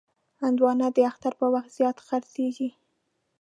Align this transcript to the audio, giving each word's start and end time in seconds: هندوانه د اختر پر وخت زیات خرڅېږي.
هندوانه 0.41 0.87
د 0.95 0.97
اختر 1.11 1.33
پر 1.39 1.47
وخت 1.53 1.69
زیات 1.77 1.97
خرڅېږي. 2.07 2.69